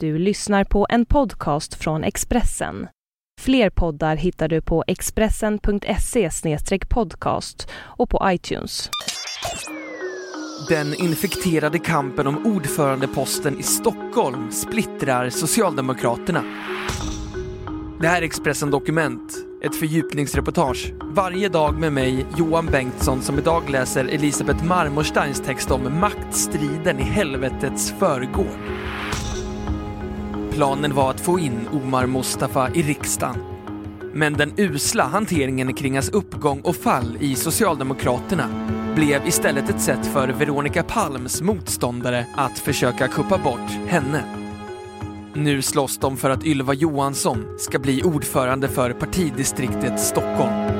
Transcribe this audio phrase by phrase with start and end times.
[0.00, 2.88] Du lyssnar på en podcast från Expressen.
[3.40, 6.30] Fler poddar hittar du på expressen.se
[6.88, 8.90] podcast och på iTunes.
[10.68, 16.42] Den infekterade kampen om ordförandeposten i Stockholm splittrar Socialdemokraterna.
[18.00, 19.32] Det här är Expressen Dokument,
[19.62, 20.92] ett fördjupningsreportage.
[21.02, 27.02] Varje dag med mig, Johan Bengtsson, som idag läser Elisabeth Marmorsteins text om maktstriden i
[27.02, 28.86] helvetets förgård.
[30.56, 33.36] Planen var att få in Omar Mustafa i riksdagen.
[34.14, 38.48] Men den usla hanteringen kring hans uppgång och fall i Socialdemokraterna
[38.94, 44.24] blev istället ett sätt för Veronica Palms motståndare att försöka kuppa bort henne.
[45.34, 50.75] Nu slåss de för att Ylva Johansson ska bli ordförande för partidistriktet Stockholm.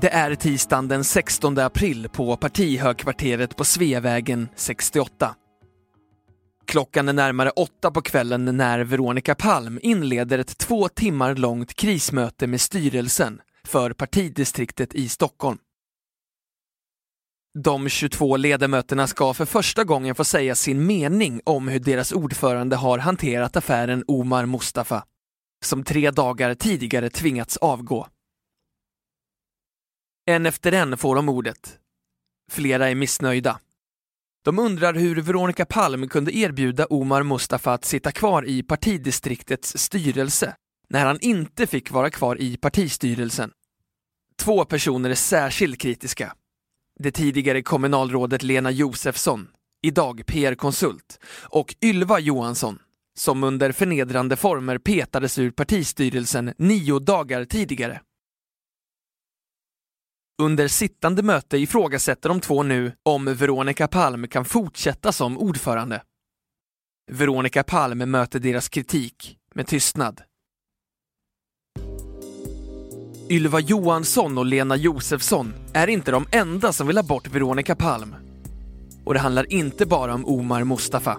[0.00, 5.34] Det är tisdagen den 16 april på partihögkvarteret på Sveavägen 68.
[6.66, 12.46] Klockan är närmare åtta på kvällen när Veronica Palm inleder ett två timmar långt krismöte
[12.46, 15.58] med styrelsen för partidistriktet i Stockholm.
[17.58, 22.76] De 22 ledamöterna ska för första gången få säga sin mening om hur deras ordförande
[22.76, 25.04] har hanterat affären Omar Mustafa,
[25.64, 28.06] som tre dagar tidigare tvingats avgå.
[30.28, 31.78] En efter en får de ordet.
[32.50, 33.60] Flera är missnöjda.
[34.44, 40.54] De undrar hur Veronica Palm kunde erbjuda Omar Mustafa att sitta kvar i partidistriktets styrelse
[40.88, 43.50] när han inte fick vara kvar i partistyrelsen.
[44.38, 46.34] Två personer är särskilt kritiska.
[47.00, 49.48] Det tidigare kommunalrådet Lena Josefsson,
[49.82, 52.78] idag PR-konsult, och Ylva Johansson,
[53.18, 58.00] som under förnedrande former petades ur partistyrelsen nio dagar tidigare.
[60.42, 66.02] Under sittande möte ifrågasätter de två nu om Veronica Palm kan fortsätta som ordförande.
[67.12, 70.20] Veronica Palm möter deras kritik med tystnad.
[73.30, 78.14] Ylva Johansson och Lena Josefsson är inte de enda som vill ha bort Veronica Palm.
[79.04, 81.18] Och det handlar inte bara om Omar Mustafa.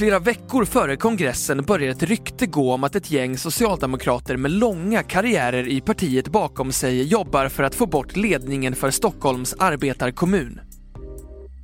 [0.00, 5.02] Flera veckor före kongressen börjar ett rykte gå om att ett gäng socialdemokrater med långa
[5.02, 10.60] karriärer i partiet bakom sig jobbar för att få bort ledningen för Stockholms arbetarkommun.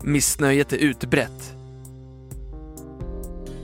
[0.04, 1.56] Missnöjet är utbrett.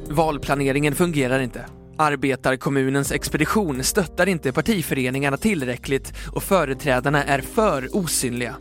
[0.09, 1.66] Valplaneringen fungerar inte.
[1.99, 8.56] Arbetarkommunens expedition stöttar inte partiföreningarna tillräckligt och företrädarna är för osynliga.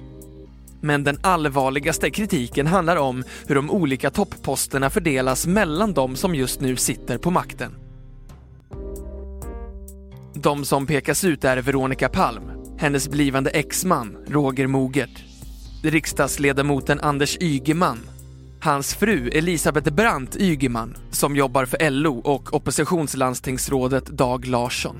[0.81, 6.61] Men den allvarligaste kritiken handlar om hur de olika toppposterna fördelas mellan de som just
[6.61, 7.75] nu sitter på makten.
[10.33, 12.43] De som pekas ut är Veronica Palm,
[12.77, 15.23] hennes blivande exman Roger Mogert,
[15.83, 17.99] riksdagsledamoten Anders Ygeman,
[18.61, 24.95] hans fru Elisabeth Brandt Ygeman som jobbar för LO och oppositionslandstingsrådet Dag Larsson.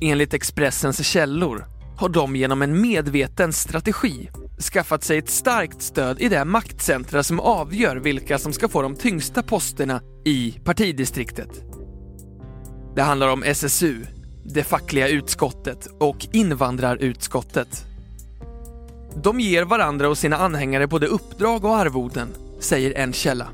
[0.00, 1.64] Enligt Expressens källor
[1.98, 4.30] har de genom en medveten strategi
[4.72, 8.96] skaffat sig ett starkt stöd i det maktcentra som avgör vilka som ska få de
[8.96, 11.48] tyngsta posterna i partidistriktet.
[12.94, 14.04] Det handlar om SSU,
[14.44, 17.84] det fackliga utskottet och invandrarutskottet.
[19.22, 22.28] De ger varandra och sina anhängare både uppdrag och arvoden,
[22.60, 23.48] säger en källa.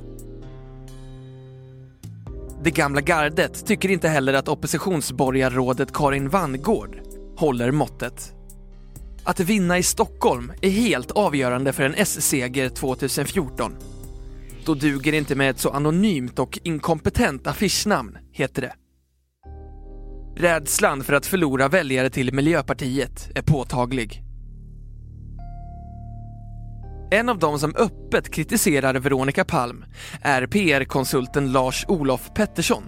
[2.62, 7.00] Det gamla gardet tycker inte heller att oppositionsborgarrådet Karin Vangård
[7.36, 8.33] håller måttet.
[9.26, 13.76] Att vinna i Stockholm är helt avgörande för en S-seger 2014.
[14.64, 18.74] Då duger det inte med ett så anonymt och inkompetent affischnamn, heter det.
[20.36, 24.22] Rädslan för att förlora väljare till Miljöpartiet är påtaglig.
[27.10, 29.84] En av dem som öppet kritiserar Veronica Palm
[30.22, 32.84] är PR-konsulten Lars-Olof Pettersson.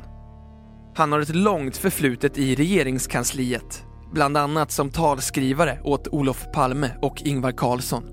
[0.96, 7.22] Han har ett långt förflutet i regeringskansliet bland annat som talskrivare åt Olof Palme och
[7.22, 8.04] Ingvar Carlsson.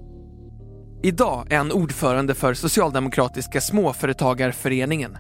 [1.04, 5.18] Idag är han ordförande för Socialdemokratiska småföretagarföreningen.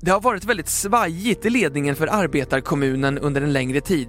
[0.00, 4.08] Det har varit väldigt svajigt i ledningen för arbetarkommunen under en längre tid.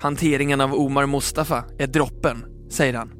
[0.00, 3.12] Hanteringen av Omar Mustafa är droppen, säger han.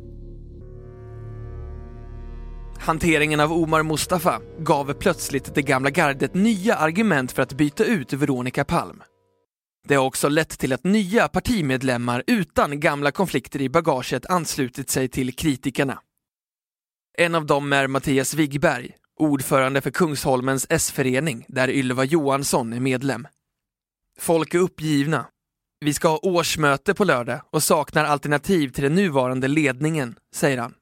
[2.78, 8.12] Hanteringen av Omar Mustafa gav plötsligt det gamla gardet nya argument för att byta ut
[8.12, 9.02] Veronica Palm.
[9.88, 15.08] Det har också lett till att nya partimedlemmar utan gamla konflikter i bagaget anslutit sig
[15.08, 15.98] till kritikerna.
[17.18, 23.26] En av dem är Mattias Wigberg, ordförande för Kungsholmens S-förening där Ylva Johansson är medlem.
[24.18, 25.26] Folk är uppgivna.
[25.80, 30.74] Vi ska ha årsmöte på lördag och saknar alternativ till den nuvarande ledningen, säger han.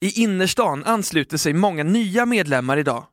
[0.00, 3.06] I innerstan ansluter sig många nya medlemmar idag.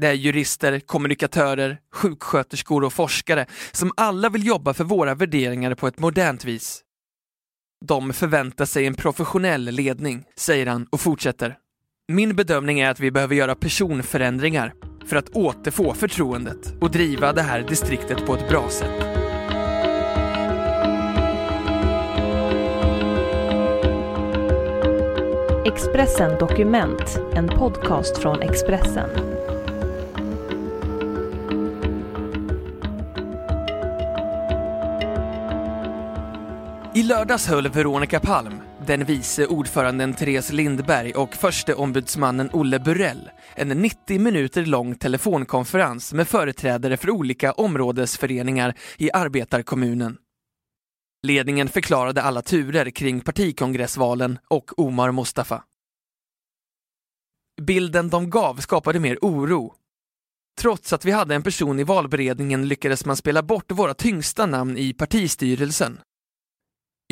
[0.00, 5.86] Det är jurister, kommunikatörer, sjuksköterskor och forskare som alla vill jobba för våra värderingar på
[5.86, 6.80] ett modernt vis.
[7.86, 11.56] De förväntar sig en professionell ledning, säger han och fortsätter.
[12.12, 14.74] Min bedömning är att vi behöver göra personförändringar
[15.06, 19.04] för att återfå förtroendet och driva det här distriktet på ett bra sätt.
[25.66, 29.37] Expressen Dokument, en podcast från Expressen.
[37.08, 43.68] Lördags höll Veronica Palm, den vice ordföranden Therese Lindberg och förste ombudsmannen Olle Burell en
[43.68, 50.16] 90 minuter lång telefonkonferens med företrädare för olika områdesföreningar i arbetarkommunen.
[51.26, 55.64] Ledningen förklarade alla turer kring partikongressvalen och Omar Mustafa.
[57.62, 59.74] Bilden de gav skapade mer oro.
[60.60, 64.76] Trots att vi hade en person i valberedningen lyckades man spela bort våra tyngsta namn
[64.76, 66.00] i partistyrelsen.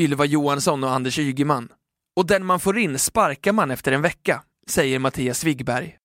[0.01, 1.69] Ylva Johansson och Anders Ygeman.
[2.17, 5.97] Och den man får in sparkar man efter en vecka, säger Mattias Wigberg.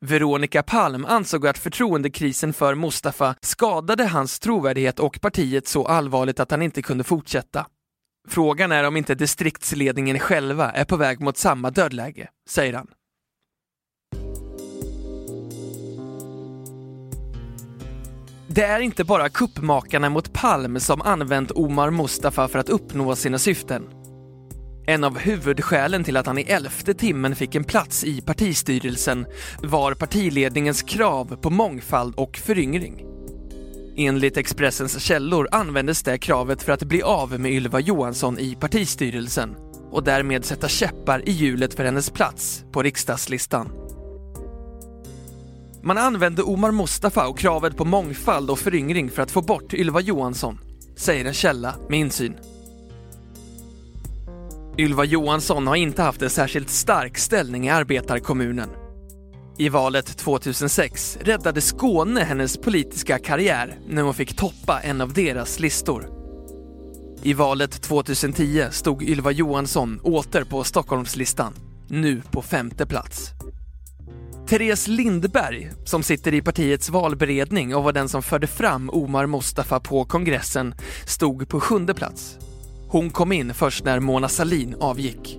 [0.00, 6.50] Veronica Palm ansåg att förtroendekrisen för Mustafa skadade hans trovärdighet och partiet så allvarligt att
[6.50, 7.66] han inte kunde fortsätta.
[8.28, 12.88] Frågan är om inte distriktsledningen själva är på väg mot samma dödläge, säger han.
[18.54, 23.38] Det är inte bara kuppmakarna mot Palm som använt Omar Mustafa för att uppnå sina
[23.38, 23.82] syften.
[24.86, 29.26] En av huvudskälen till att han i elfte timmen fick en plats i partistyrelsen
[29.62, 33.06] var partiledningens krav på mångfald och föryngring.
[33.96, 39.56] Enligt Expressens källor användes det kravet för att bli av med Ylva Johansson i partistyrelsen
[39.90, 43.79] och därmed sätta käppar i hjulet för hennes plats på riksdagslistan.
[45.82, 50.00] Man använde Omar Mustafa och kravet på mångfald och föryngring för att få bort Ylva
[50.00, 50.58] Johansson,
[50.96, 52.34] säger en källa med insyn.
[54.78, 58.68] Ylva Johansson har inte haft en särskilt stark ställning i arbetarkommunen.
[59.58, 65.60] I valet 2006 räddade Skåne hennes politiska karriär när hon fick toppa en av deras
[65.60, 66.08] listor.
[67.22, 71.54] I valet 2010 stod Ylva Johansson åter på Stockholmslistan,
[71.88, 73.39] nu på femte plats.
[74.50, 79.80] Therese Lindberg, som sitter i partiets valberedning och var den som förde fram Omar Mustafa
[79.80, 80.74] på kongressen,
[81.06, 82.38] stod på sjunde plats.
[82.88, 85.38] Hon kom in först när Mona Salin avgick.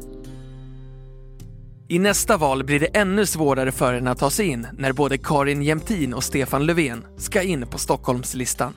[1.87, 5.17] I nästa val blir det ännu svårare för henne att ta sig in när både
[5.17, 8.73] Karin Jämtin och Stefan Löfven ska in på Stockholmslistan.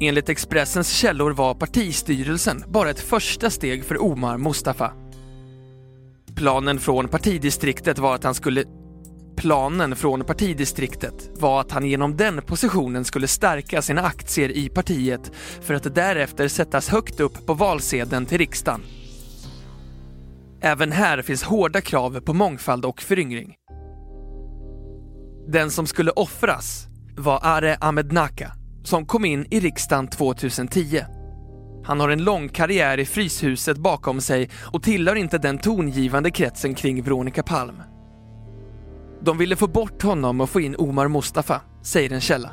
[0.00, 4.92] Enligt Expressens källor var partistyrelsen bara ett första steg för Omar Mustafa.
[6.36, 8.64] Planen från partidistriktet var att han skulle
[9.36, 15.32] Planen från partidistriktet var att han genom den positionen skulle stärka sina aktier i partiet
[15.60, 18.80] för att därefter sättas högt upp på valsedeln till riksdagen.
[20.60, 23.54] Även här finns hårda krav på mångfald och föryngring.
[25.48, 28.52] Den som skulle offras var Are Ahmednaka
[28.84, 31.15] som kom in i riksdagen 2010.
[31.86, 36.74] Han har en lång karriär i Fryshuset bakom sig och tillhör inte den tongivande kretsen
[36.74, 37.82] kring Veronica Palm.
[39.20, 42.50] De ville få bort honom och få in Omar Mustafa, säger en källa.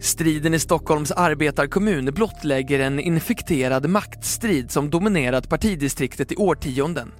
[0.00, 7.12] Striden i Stockholms arbetarkommun blottlägger en infekterad maktstrid som dominerat partidistriktet i årtionden.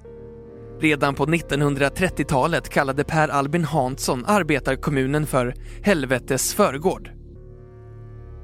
[0.80, 7.19] Redan på 1930-talet kallade Per Albin Hansson arbetarkommunen för “helvetes förgård”.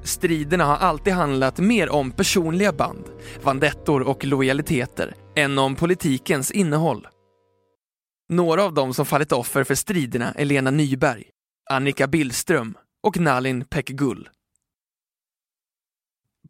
[0.07, 3.05] Striderna har alltid handlat mer om personliga band,
[3.43, 7.09] vandettor och lojaliteter än om politikens innehåll.
[8.29, 11.25] Några av dem som fallit offer för striderna är Lena Nyberg,
[11.71, 14.29] Annika Billström och Nalin Pekgul.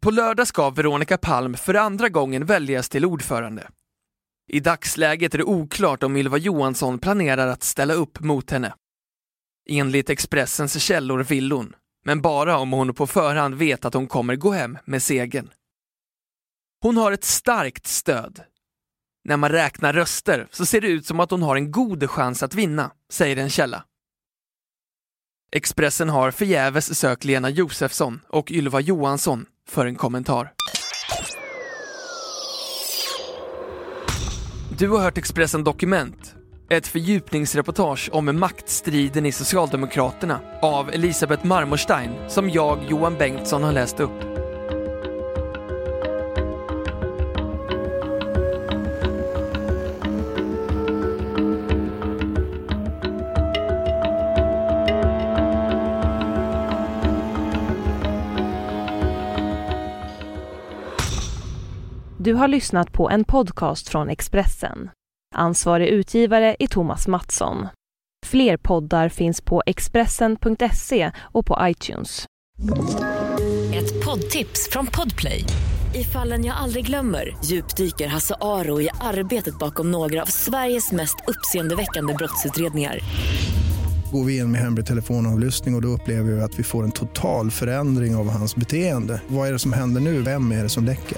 [0.01, 3.69] På lördag ska Veronica Palm för andra gången väljas till ordförande.
[4.47, 8.73] I dagsläget är det oklart om Ylva Johansson planerar att ställa upp mot henne.
[9.69, 11.73] Enligt Expressens källor vill hon,
[12.07, 15.49] men bara om hon på förhand vet att hon kommer gå hem med segern.
[16.81, 18.41] Hon har ett starkt stöd.
[19.23, 22.43] När man räknar röster så ser det ut som att hon har en god chans
[22.43, 23.83] att vinna, säger en källa.
[25.51, 30.53] Expressen har förgäves sökt Lena Josefsson och Ylva Johansson för en kommentar.
[34.77, 36.36] Du har hört Expressen Dokument,
[36.69, 43.99] ett fördjupningsreportage om maktstriden i Socialdemokraterna av Elisabeth Marmorstein som jag, Johan Bengtsson, har läst
[43.99, 44.37] upp.
[62.19, 64.89] Du har lyssnat på en podcast från Expressen.
[65.35, 67.67] Ansvarig utgivare är Thomas Mattsson.
[68.25, 72.25] Fler poddar finns på Expressen.se och på iTunes.
[73.73, 75.43] Ett poddtips från Podplay.
[75.95, 81.15] I fallen jag aldrig glömmer djupdyker Hasse Aro i arbetet bakom några av Sveriges mest
[81.27, 82.99] uppseendeväckande brottsutredningar.
[84.11, 86.91] Går vi in med hemlig telefonavlyssning och, och då upplever vi att vi får en
[86.91, 89.21] total förändring av hans beteende.
[89.27, 90.21] Vad är det som händer nu?
[90.21, 91.17] Vem är det som läcker?